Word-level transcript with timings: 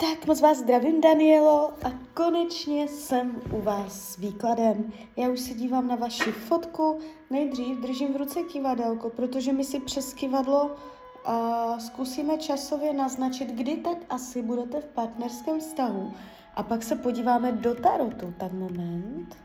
Tak 0.00 0.26
moc 0.26 0.40
vás 0.40 0.58
zdravím, 0.58 1.00
Danielo, 1.00 1.72
a 1.86 1.92
konečně 2.14 2.88
jsem 2.88 3.42
u 3.52 3.60
vás 3.60 3.92
s 3.92 4.16
výkladem. 4.16 4.92
Já 5.16 5.28
už 5.28 5.40
se 5.40 5.54
dívám 5.54 5.88
na 5.88 5.96
vaši 5.96 6.32
fotku, 6.32 7.00
nejdřív 7.30 7.78
držím 7.78 8.12
v 8.12 8.16
ruce 8.16 8.42
kivadelko, 8.42 9.10
protože 9.10 9.52
my 9.52 9.64
si 9.64 9.80
přes 9.80 10.14
kivadlo 10.14 10.64
uh, 10.66 11.78
zkusíme 11.78 12.38
časově 12.38 12.92
naznačit, 12.92 13.48
kdy 13.48 13.76
tak 13.76 13.98
asi 14.10 14.42
budete 14.42 14.80
v 14.80 14.86
partnerském 14.86 15.60
vztahu. 15.60 16.14
A 16.54 16.62
pak 16.62 16.82
se 16.82 16.96
podíváme 16.96 17.52
do 17.52 17.74
tarotu. 17.74 18.34
Tak 18.38 18.52
moment. 18.52 19.36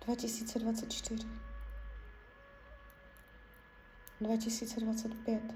2024, 0.00 1.26
2025. 4.20 5.54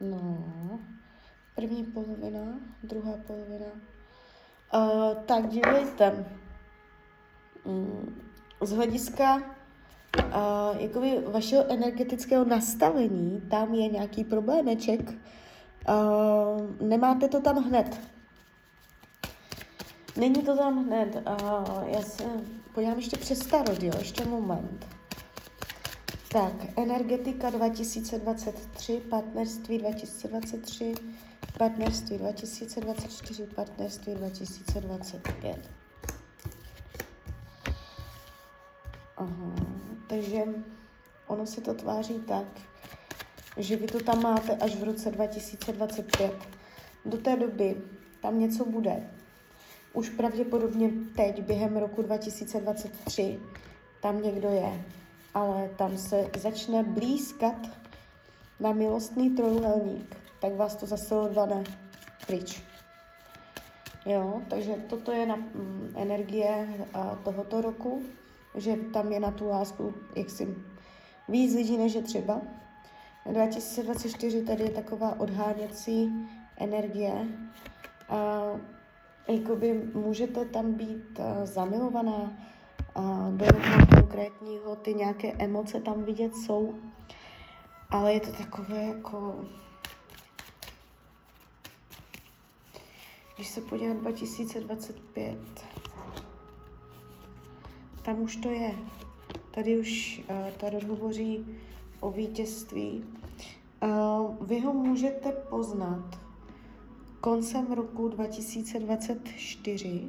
No, 0.00 0.80
První 1.54 1.84
polovina, 1.84 2.40
druhá 2.82 3.12
polovina. 3.26 3.66
Uh, 4.74 5.14
tak 5.26 5.48
dívejte, 5.48 6.26
um, 7.64 8.22
z 8.60 8.72
hlediska 8.72 9.34
uh, 9.36 9.42
jakoby 10.78 11.20
vašeho 11.26 11.64
energetického 11.72 12.44
nastavení, 12.44 13.42
tam 13.50 13.74
je 13.74 13.88
nějaký 13.88 14.24
problémeček. 14.24 15.00
Uh, 15.10 16.88
nemáte 16.88 17.28
to 17.28 17.40
tam 17.40 17.56
hned. 17.56 18.00
Není 20.16 20.42
to 20.42 20.56
tam 20.56 20.86
hned. 20.86 21.16
Uh, 21.16 21.84
já 21.86 22.02
se 22.02 22.24
podívám 22.74 22.96
ještě 22.96 23.16
přes 23.16 23.38
starod, 23.38 23.82
jo, 23.82 23.92
ještě 23.98 24.24
moment. 24.24 24.86
Tak, 26.32 26.78
energetika 26.78 27.50
2023, 27.50 29.02
partnerství 29.10 29.78
2023, 29.78 30.94
partnerství 31.58 32.18
2024, 32.18 33.46
partnerství 33.46 34.14
2025. 34.14 35.70
Aha, 39.16 39.54
takže 40.08 40.42
ono 41.26 41.46
se 41.46 41.60
to 41.60 41.74
tváří 41.74 42.14
tak, 42.14 42.46
že 43.56 43.76
vy 43.76 43.86
to 43.86 44.00
tam 44.00 44.22
máte 44.22 44.56
až 44.56 44.76
v 44.76 44.84
roce 44.84 45.10
2025. 45.10 46.34
Do 47.04 47.18
té 47.18 47.36
doby 47.36 47.76
tam 48.22 48.40
něco 48.40 48.64
bude. 48.64 49.10
Už 49.92 50.10
pravděpodobně 50.10 50.90
teď, 51.16 51.42
během 51.42 51.76
roku 51.76 52.02
2023, 52.02 53.38
tam 54.02 54.22
někdo 54.22 54.48
je. 54.48 54.84
Ale 55.34 55.70
tam 55.76 55.98
se 55.98 56.30
začne 56.38 56.82
blízkat 56.82 57.56
na 58.60 58.72
milostný 58.72 59.30
trojuhelník 59.30 60.23
tak 60.44 60.56
vás 60.56 60.76
to 60.76 60.86
zase 60.86 61.14
odvane 61.16 61.64
pryč. 62.26 62.62
Jo, 64.06 64.42
takže 64.48 64.72
toto 64.92 65.12
je 65.12 65.26
na 65.26 65.36
mm, 65.36 65.96
energie 65.96 66.68
a, 66.92 67.16
tohoto 67.24 67.60
roku, 67.60 68.02
že 68.54 68.76
tam 68.92 69.12
je 69.12 69.20
na 69.20 69.30
tu 69.30 69.48
lásku 69.48 69.94
jaksi 70.16 70.56
víc 71.28 71.54
lidí, 71.54 71.76
než 71.76 71.94
je 71.94 72.02
třeba. 72.02 72.40
2024 73.32 74.44
tady 74.44 74.62
je 74.62 74.70
taková 74.70 75.20
odháněcí 75.20 76.12
energie. 76.56 77.28
A, 78.08 78.42
jakoby 79.28 79.90
můžete 79.94 80.44
tam 80.44 80.72
být 80.72 81.20
a, 81.20 81.46
zamilovaná 81.46 82.32
a, 82.94 83.30
do 83.30 83.46
konkrétního, 83.96 84.76
ty 84.76 84.94
nějaké 84.94 85.32
emoce 85.32 85.80
tam 85.80 86.04
vidět 86.04 86.36
jsou, 86.36 86.74
ale 87.90 88.12
je 88.12 88.20
to 88.20 88.32
takové 88.32 88.82
jako 88.82 89.44
Když 93.36 93.48
se 93.48 93.60
podívám 93.60 93.98
2025, 93.98 95.38
tam 98.02 98.20
už 98.20 98.36
to 98.36 98.50
je. 98.50 98.74
Tady 99.50 99.78
už 99.78 100.22
uh, 100.30 100.50
tady 100.50 100.86
hovoří 100.86 101.46
o 102.00 102.10
vítězství. 102.10 103.04
Uh, 103.82 104.46
vy 104.46 104.60
ho 104.60 104.72
můžete 104.72 105.32
poznat 105.32 106.20
koncem 107.20 107.72
roku 107.72 108.08
2024. 108.08 110.08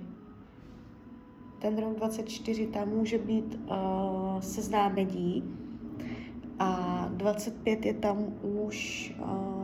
Ten 1.60 1.78
rok 1.78 1.96
2024 1.96 2.68
tam 2.68 2.90
může 2.90 3.18
být 3.18 3.56
uh, 3.56 4.40
seznámení 4.40 5.58
a 6.60 7.08
25 7.12 7.86
je 7.86 7.94
tam 7.94 8.34
už 8.42 9.14
uh, 9.20 9.55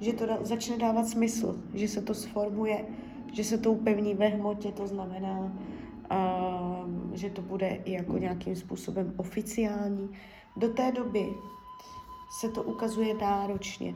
že 0.00 0.12
to 0.12 0.24
začne 0.40 0.76
dávat 0.76 1.08
smysl, 1.08 1.58
že 1.74 1.88
se 1.88 2.02
to 2.02 2.14
sformuje, 2.14 2.84
že 3.32 3.44
se 3.44 3.58
to 3.58 3.72
upevní 3.72 4.14
ve 4.14 4.26
hmotě, 4.26 4.72
to 4.72 4.86
znamená, 4.86 5.38
uh, 5.38 7.14
že 7.14 7.30
to 7.30 7.42
bude 7.42 7.68
i 7.68 7.92
jako 7.92 8.18
nějakým 8.18 8.56
způsobem 8.56 9.14
oficiální. 9.16 10.10
Do 10.56 10.68
té 10.68 10.92
doby 10.92 11.28
se 12.40 12.48
to 12.48 12.62
ukazuje 12.62 13.14
náročně. 13.14 13.94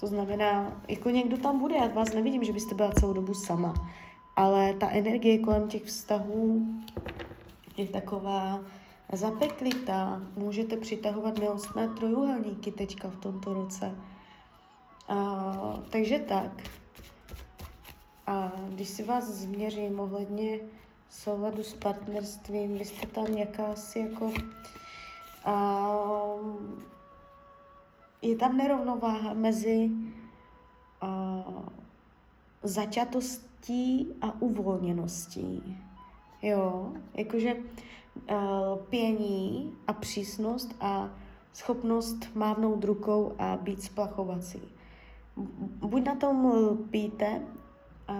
To 0.00 0.06
znamená, 0.06 0.82
jako 0.88 1.10
někdo 1.10 1.36
tam 1.36 1.58
bude, 1.58 1.76
já 1.76 1.86
vás 1.86 2.12
nevidím, 2.12 2.44
že 2.44 2.52
byste 2.52 2.74
byla 2.74 2.92
celou 2.92 3.12
dobu 3.12 3.34
sama, 3.34 3.74
ale 4.36 4.74
ta 4.74 4.90
energie 4.90 5.38
kolem 5.38 5.68
těch 5.68 5.82
vztahů 5.82 6.66
je 7.76 7.86
taková 7.86 8.60
zapeklitá. 9.12 10.22
Můžete 10.36 10.76
přitahovat 10.76 11.38
milostné 11.38 11.88
trojuhelníky 11.88 12.70
teďka 12.70 13.08
v 13.10 13.16
tomto 13.16 13.54
roce. 13.54 13.94
Takže 15.90 16.18
tak. 16.18 16.50
A 18.26 18.52
když 18.68 18.88
si 18.88 19.02
vás 19.02 19.24
změřím 19.24 20.00
ohledně 20.00 20.60
souladu 21.10 21.62
s 21.62 21.74
partnerstvím, 21.74 22.78
vy 22.78 22.84
jste 22.84 23.06
tam 23.06 23.26
jakási 23.26 23.98
jako... 23.98 24.32
A, 25.44 25.88
je 28.22 28.36
tam 28.36 28.56
nerovnováha 28.56 29.34
mezi 29.34 29.90
a, 31.00 31.44
zaťatostí 32.62 34.08
a 34.20 34.42
uvolněností. 34.42 35.78
Jo, 36.42 36.92
jakože 37.14 37.56
a, 38.28 38.76
pění 38.90 39.72
a 39.86 39.92
přísnost 39.92 40.74
a 40.80 41.10
schopnost 41.52 42.34
mávnout 42.34 42.84
rukou 42.84 43.34
a 43.38 43.56
být 43.56 43.82
splachovací 43.82 44.73
buď 45.80 46.04
na 46.04 46.14
tom 46.14 46.46
lpíte, 46.46 47.42
a, 48.08 48.14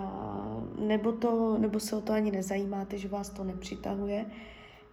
nebo, 0.79 1.13
to, 1.13 1.59
nebo 1.59 1.81
se 1.81 1.97
o 1.97 2.01
to 2.01 2.13
ani 2.13 2.31
nezajímáte, 2.31 2.99
že 2.99 3.09
vás 3.09 3.31
to 3.31 3.45
nepřitahuje. 3.45 4.27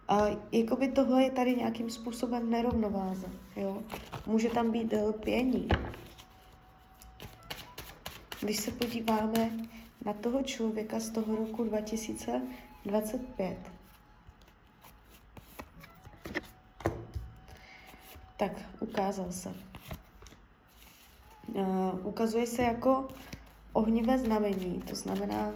A 0.08 0.26
jakoby 0.52 0.88
tohle 0.88 1.22
je 1.22 1.30
tady 1.30 1.54
nějakým 1.54 1.90
způsobem 1.90 2.50
nerovnováza. 2.50 3.28
Jo? 3.56 3.82
Může 4.26 4.48
tam 4.48 4.70
být 4.70 4.94
lpění. 5.06 5.68
Když 8.40 8.56
se 8.56 8.70
podíváme 8.70 9.50
na 10.04 10.12
toho 10.12 10.42
člověka 10.42 11.00
z 11.00 11.10
toho 11.10 11.36
roku 11.36 11.64
2025, 11.64 13.58
tak 18.36 18.52
ukázal 18.80 19.32
se. 19.32 19.71
Uh, 21.54 22.06
ukazuje 22.06 22.46
se 22.46 22.62
jako 22.62 23.08
ohnivé 23.72 24.18
znamení, 24.18 24.82
to 24.88 24.94
znamená, 24.94 25.52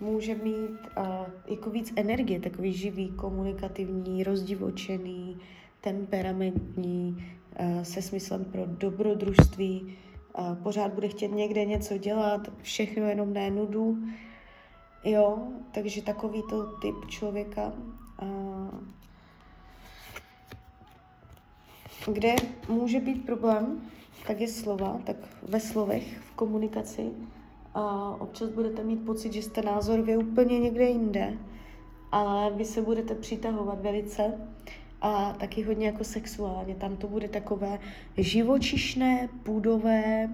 může 0.00 0.34
mít 0.34 0.70
uh, 0.96 1.04
jako 1.46 1.70
víc 1.70 1.92
energie, 1.96 2.40
takový 2.40 2.72
živý, 2.72 3.08
komunikativní, 3.08 4.24
rozdivočený, 4.24 5.38
temperamentní, 5.80 7.26
uh, 7.60 7.82
se 7.82 8.02
smyslem 8.02 8.44
pro 8.44 8.66
dobrodružství, 8.66 9.96
uh, 10.38 10.54
pořád 10.54 10.92
bude 10.92 11.08
chtět 11.08 11.28
někde 11.28 11.64
něco 11.64 11.98
dělat, 11.98 12.40
všechno 12.62 13.06
jenom 13.06 13.32
ne 13.32 13.50
nudu, 13.50 13.98
jo, 15.04 15.38
takže 15.72 16.02
takovýto 16.02 16.66
typ 16.66 16.94
člověka, 17.08 17.72
uh, 18.22 18.70
kde 22.14 22.36
může 22.68 23.00
být 23.00 23.26
problém, 23.26 23.80
tak 24.26 24.40
je 24.40 24.48
slova, 24.48 25.00
tak 25.04 25.16
ve 25.42 25.60
slovech, 25.60 26.18
v 26.18 26.30
komunikaci 26.34 27.10
A 27.74 28.16
občas 28.20 28.48
budete 28.48 28.84
mít 28.84 29.04
pocit, 29.06 29.32
že 29.32 29.42
jste 29.42 29.62
názorově 29.62 30.18
úplně 30.18 30.58
někde 30.58 30.84
jinde, 30.84 31.32
ale 32.12 32.50
vy 32.50 32.64
se 32.64 32.82
budete 32.82 33.14
přitahovat 33.14 33.80
velice 33.80 34.32
a 35.00 35.32
taky 35.32 35.62
hodně 35.62 35.86
jako 35.86 36.04
sexuálně. 36.04 36.74
Tam 36.74 36.96
to 36.96 37.06
bude 37.06 37.28
takové 37.28 37.78
živočišné, 38.16 39.28
půdové, 39.42 40.30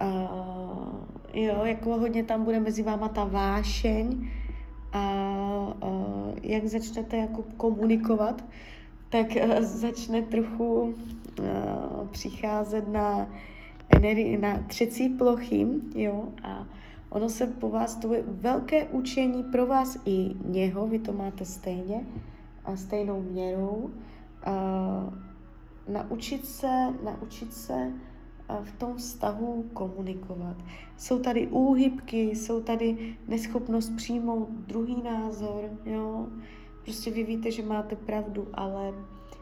uh, 0.00 0.88
jo, 1.34 1.64
jako 1.64 1.98
hodně 1.98 2.24
tam 2.24 2.44
bude 2.44 2.60
mezi 2.60 2.82
váma 2.82 3.08
ta 3.08 3.24
vášeň 3.24 4.30
a 4.92 5.04
uh, 5.84 6.34
jak 6.42 6.66
začnete 6.66 7.16
jako 7.16 7.42
komunikovat, 7.56 8.44
tak 9.10 9.26
uh, 9.44 9.60
začne 9.60 10.22
trochu 10.22 10.82
uh, 10.82 10.94
přicházet 12.10 12.88
na 12.88 13.28
energii, 13.96 14.38
na 14.38 14.58
třecí 14.66 15.08
plochy, 15.08 15.66
jo, 15.94 16.28
a 16.42 16.66
ono 17.08 17.28
se 17.28 17.46
po 17.46 17.70
vás, 17.70 17.96
to 17.96 18.14
je 18.14 18.22
velké 18.26 18.84
učení 18.84 19.42
pro 19.42 19.66
vás 19.66 19.98
i 20.06 20.30
něho, 20.44 20.86
vy 20.86 20.98
to 20.98 21.12
máte 21.12 21.44
stejně, 21.44 22.06
a 22.64 22.76
stejnou 22.76 23.22
měrou. 23.22 23.90
Uh, 24.46 25.14
naučit 25.88 26.46
se, 26.46 26.94
naučit 27.04 27.52
se 27.52 27.92
v 28.62 28.72
tom 28.78 28.96
vztahu 28.96 29.64
komunikovat. 29.72 30.56
Jsou 30.96 31.18
tady 31.18 31.46
úhybky, 31.46 32.22
jsou 32.22 32.60
tady 32.60 33.16
neschopnost 33.28 33.96
přijmout 33.96 34.48
druhý 34.50 35.02
názor, 35.02 35.70
jo. 35.84 36.26
Prostě 36.84 37.10
vy 37.10 37.24
víte, 37.24 37.50
že 37.50 37.62
máte 37.62 37.96
pravdu, 37.96 38.48
ale 38.54 38.94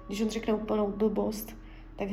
když 0.07 0.21
on 0.21 0.29
řekne 0.29 0.55
úplnou 0.55 0.93
blbost, 0.93 1.57
tak 1.97 2.09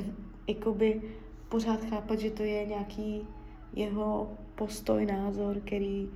jakoby 0.47 1.01
pořád 1.49 1.85
chápat, 1.85 2.19
že 2.19 2.31
to 2.31 2.43
je 2.43 2.65
nějaký 2.65 3.27
jeho 3.73 4.29
postoj, 4.55 5.05
názor, 5.05 5.59
který 5.65 6.09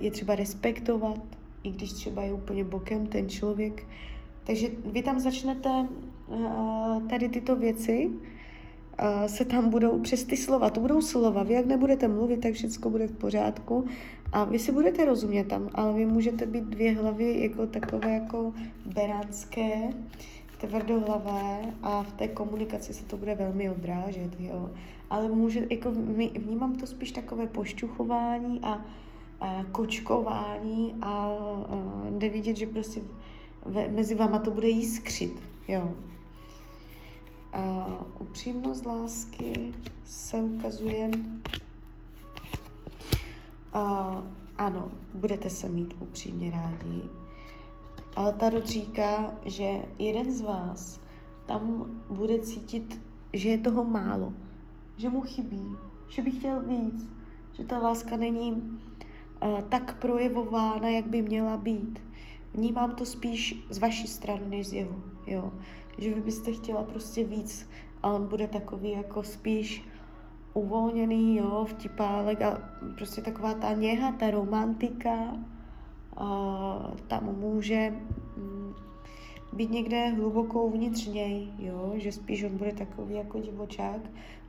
je 0.00 0.10
třeba 0.10 0.34
respektovat, 0.34 1.20
i 1.62 1.70
když 1.70 1.92
třeba 1.92 2.22
je 2.22 2.32
úplně 2.32 2.64
bokem 2.64 3.06
ten 3.06 3.28
člověk. 3.28 3.86
Takže 4.44 4.68
vy 4.84 5.02
tam 5.02 5.20
začnete 5.20 5.88
tady 7.10 7.28
tyto 7.28 7.56
věci, 7.56 8.10
se 9.26 9.44
tam 9.44 9.70
budou 9.70 10.00
přes 10.00 10.24
ty 10.24 10.36
slova, 10.36 10.70
to 10.70 10.80
budou 10.80 11.02
slova, 11.02 11.42
vy 11.42 11.54
jak 11.54 11.66
nebudete 11.66 12.08
mluvit, 12.08 12.40
tak 12.40 12.52
všechno 12.52 12.90
bude 12.90 13.06
v 13.06 13.16
pořádku 13.16 13.84
a 14.34 14.44
vy 14.44 14.58
si 14.58 14.72
budete 14.72 15.04
rozumět 15.04 15.44
tam, 15.44 15.70
ale 15.74 15.92
vy 15.92 16.06
můžete 16.06 16.46
být 16.46 16.64
dvě 16.64 16.92
hlavy 16.92 17.42
jako 17.42 17.66
takové 17.66 18.14
jako 18.14 18.52
beránské, 18.86 19.92
tvrdohlavé 20.60 21.60
a 21.82 22.02
v 22.02 22.12
té 22.12 22.28
komunikaci 22.28 22.94
se 22.94 23.04
to 23.04 23.16
bude 23.16 23.34
velmi 23.34 23.70
odrážet, 23.70 24.40
jo. 24.40 24.70
Ale 25.10 25.28
může, 25.28 25.66
jako 25.70 25.90
vnímám 26.36 26.76
to 26.76 26.86
spíš 26.86 27.12
takové 27.12 27.46
pošťuchování 27.46 28.60
a, 28.62 28.84
a 29.40 29.64
kočkování 29.72 30.94
a, 31.00 31.08
a 31.08 32.06
jde 32.10 32.28
vidět, 32.28 32.56
že 32.56 32.66
prostě 32.66 33.00
ve, 33.66 33.88
mezi 33.88 34.14
váma 34.14 34.38
to 34.38 34.50
bude 34.50 34.68
jiskřit, 34.68 35.42
jo. 35.68 35.92
A 37.52 37.88
upřímnost 38.20 38.86
lásky 38.86 39.72
se 40.04 40.36
ukazuje. 40.36 41.10
A, 43.74 44.22
ano, 44.58 44.90
budete 45.14 45.50
se 45.50 45.68
mít 45.68 45.94
upřímně 46.00 46.50
rádi, 46.50 47.02
ale 48.16 48.32
Tarot 48.32 48.66
říká, 48.66 49.34
že 49.44 49.70
jeden 49.98 50.32
z 50.32 50.40
vás 50.40 51.00
tam 51.46 51.90
bude 52.10 52.38
cítit, 52.38 53.00
že 53.32 53.48
je 53.48 53.58
toho 53.58 53.84
málo, 53.84 54.32
že 54.96 55.08
mu 55.08 55.20
chybí, 55.20 55.76
že 56.08 56.22
by 56.22 56.30
chtěl 56.30 56.60
víc, 56.62 57.08
že 57.52 57.64
ta 57.64 57.78
láska 57.78 58.16
není 58.16 58.52
uh, 58.52 59.60
tak 59.60 59.98
projevována, 59.98 60.88
jak 60.88 61.06
by 61.06 61.22
měla 61.22 61.56
být. 61.56 62.02
Vnímám 62.54 62.94
to 62.94 63.06
spíš 63.06 63.64
z 63.70 63.78
vaší 63.78 64.06
strany, 64.06 64.46
než 64.48 64.66
z 64.66 64.72
jeho. 64.72 64.96
Jo 65.26 65.52
že 65.98 66.14
vy 66.14 66.20
byste 66.20 66.52
chtěla 66.52 66.82
prostě 66.82 67.24
víc 67.24 67.68
a 68.02 68.10
on 68.10 68.26
bude 68.26 68.48
takový 68.48 68.90
jako 68.90 69.22
spíš 69.22 69.84
uvolněný, 70.54 71.36
jo, 71.36 71.66
vtipálek 71.68 72.42
a 72.42 72.58
prostě 72.94 73.22
taková 73.22 73.54
ta 73.54 73.72
něha, 73.72 74.12
ta 74.12 74.30
romantika 74.30 75.36
a 76.16 76.92
tam 77.06 77.36
může 77.38 77.90
mm, 78.36 78.74
být 79.52 79.70
někde 79.70 80.08
hluboko 80.08 80.64
uvnitř 80.64 81.06
něj, 81.06 81.48
jo, 81.58 81.92
že 81.96 82.12
spíš 82.12 82.44
on 82.44 82.56
bude 82.56 82.72
takový 82.72 83.14
jako 83.14 83.40
divočák. 83.40 84.00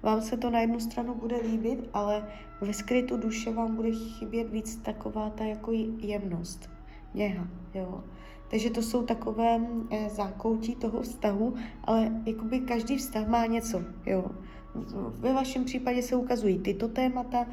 Vám 0.03 0.21
se 0.21 0.37
to 0.37 0.49
na 0.49 0.59
jednu 0.59 0.79
stranu 0.79 1.15
bude 1.15 1.35
líbit, 1.37 1.89
ale 1.93 2.27
ve 2.61 2.73
skrytu 2.73 3.17
duše 3.17 3.51
vám 3.51 3.75
bude 3.75 3.91
chybět 3.91 4.49
víc 4.49 4.75
taková 4.75 5.29
ta 5.29 5.43
jako 5.43 5.71
jemnost, 5.97 6.69
něha, 7.13 7.47
jo. 7.73 8.03
Takže 8.51 8.69
to 8.69 8.81
jsou 8.81 9.03
takové 9.03 9.59
eh, 9.91 10.09
zákoutí 10.09 10.75
toho 10.75 11.01
vztahu, 11.01 11.53
ale 11.83 12.11
jakoby 12.25 12.59
každý 12.59 12.97
vztah 12.97 13.27
má 13.27 13.45
něco, 13.45 13.81
jo. 14.05 14.25
Ve 15.19 15.33
vašem 15.33 15.65
případě 15.65 16.01
se 16.01 16.15
ukazují 16.15 16.59
tyto 16.59 16.87
témata, 16.87 17.45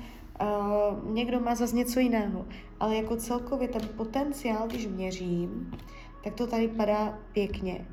uh, 0.42 1.14
někdo 1.14 1.40
má 1.40 1.54
zase 1.54 1.76
něco 1.76 2.00
jiného, 2.00 2.46
ale 2.80 2.96
jako 2.96 3.16
celkově 3.16 3.68
ten 3.68 3.88
potenciál, 3.96 4.68
když 4.68 4.86
měřím, 4.86 5.70
tak 6.24 6.34
to 6.34 6.46
tady 6.46 6.68
padá 6.68 7.18
pěkně. 7.32 7.86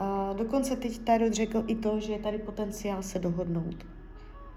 Uh, 0.00 0.36
dokonce 0.36 0.76
teď 0.76 0.98
Tarot 0.98 1.32
řekl 1.32 1.64
i 1.66 1.74
to, 1.74 2.00
že 2.00 2.12
je 2.12 2.18
tady 2.18 2.38
potenciál 2.38 3.02
se 3.02 3.18
dohodnout, 3.18 3.86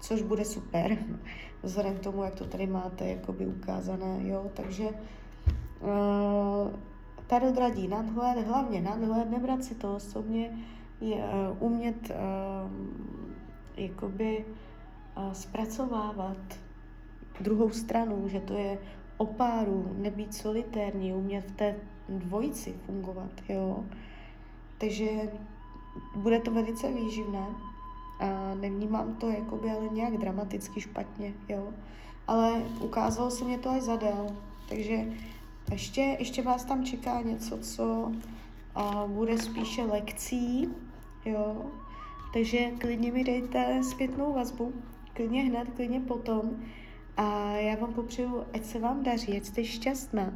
což 0.00 0.22
bude 0.22 0.44
super, 0.44 0.98
vzhledem 1.62 1.96
k 1.96 2.00
tomu, 2.00 2.22
jak 2.22 2.34
to 2.34 2.44
tady 2.44 2.66
máte 2.66 3.08
jakoby 3.08 3.46
ukázané, 3.46 4.18
jo, 4.20 4.50
takže 4.54 4.84
uh, 4.84 6.72
Tarot 7.26 7.58
radí 7.58 7.88
nadhled, 7.88 8.46
hlavně 8.46 8.80
nadhled, 8.80 9.30
nebrat 9.30 9.64
si 9.64 9.74
to 9.74 9.94
osobně, 9.94 10.58
je, 11.00 11.16
uh, 11.16 11.22
umět 11.62 12.10
uh, 12.10 12.14
jakoby 13.76 14.44
zpracovávat 15.32 16.58
druhou 17.40 17.70
stranu, 17.70 18.28
že 18.28 18.40
to 18.40 18.54
je 18.54 18.78
o 19.16 19.26
páru, 19.26 19.96
nebýt 19.98 20.34
solitérní, 20.34 21.12
umět 21.12 21.50
v 21.50 21.54
té 21.54 21.76
dvojici 22.08 22.74
fungovat, 22.86 23.30
jo. 23.48 23.84
Takže 24.78 25.06
bude 26.16 26.40
to 26.40 26.50
velice 26.50 26.92
výživné 26.92 27.46
a 28.20 28.54
nevnímám 28.54 29.14
to 29.14 29.30
jakoby 29.30 29.70
ale 29.70 29.88
nějak 29.88 30.16
dramaticky 30.16 30.80
špatně, 30.80 31.34
jo. 31.48 31.68
Ale 32.26 32.62
ukázalo 32.80 33.30
se 33.30 33.44
mě 33.44 33.58
to 33.58 33.70
až 33.70 33.82
zadel, 33.82 34.26
takže 34.68 35.04
ještě, 35.72 36.00
ještě 36.00 36.42
vás 36.42 36.64
tam 36.64 36.84
čeká 36.84 37.22
něco, 37.22 37.58
co 37.58 38.12
uh, 38.76 39.10
bude 39.10 39.38
spíše 39.38 39.82
lekcí, 39.82 40.68
jo. 41.24 41.62
Takže 42.34 42.70
klidně 42.80 43.12
mi 43.12 43.24
dejte 43.24 43.82
zpětnou 43.82 44.32
vazbu, 44.32 44.72
klidně 45.12 45.42
hned, 45.42 45.68
klidně 45.76 46.00
potom. 46.00 46.64
A 47.16 47.50
já 47.56 47.76
vám 47.76 47.94
popřeju, 47.94 48.44
ať 48.52 48.64
se 48.64 48.78
vám 48.78 49.02
daří, 49.02 49.36
ať 49.36 49.44
jste 49.44 49.64
šťastná. 49.64 50.32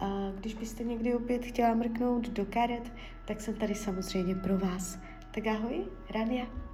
A 0.00 0.32
když 0.40 0.54
byste 0.54 0.84
někdy 0.84 1.14
opět 1.14 1.44
chtěla 1.44 1.74
mrknout 1.74 2.28
do 2.28 2.46
karet, 2.46 2.92
tak 3.26 3.40
jsem 3.40 3.54
tady 3.54 3.74
samozřejmě 3.74 4.34
pro 4.34 4.58
vás. 4.58 4.98
Tak 5.34 5.46
ahoj, 5.46 5.84
Rania. 6.10 6.67